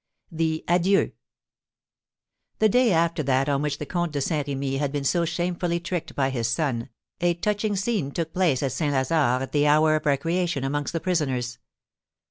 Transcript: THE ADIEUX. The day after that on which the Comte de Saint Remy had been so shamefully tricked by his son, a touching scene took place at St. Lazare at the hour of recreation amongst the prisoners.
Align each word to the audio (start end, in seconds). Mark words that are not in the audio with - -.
THE 0.31 0.63
ADIEUX. 0.67 1.11
The 2.57 2.69
day 2.69 2.91
after 2.91 3.21
that 3.21 3.47
on 3.47 3.61
which 3.61 3.77
the 3.77 3.85
Comte 3.85 4.13
de 4.13 4.19
Saint 4.19 4.47
Remy 4.47 4.77
had 4.77 4.91
been 4.91 5.03
so 5.03 5.25
shamefully 5.25 5.79
tricked 5.79 6.15
by 6.15 6.31
his 6.31 6.47
son, 6.47 6.89
a 7.19 7.35
touching 7.35 7.75
scene 7.75 8.09
took 8.09 8.33
place 8.33 8.63
at 8.63 8.71
St. 8.71 8.91
Lazare 8.93 9.41
at 9.43 9.51
the 9.51 9.67
hour 9.67 9.95
of 9.95 10.07
recreation 10.07 10.63
amongst 10.63 10.93
the 10.93 10.99
prisoners. 10.99 11.59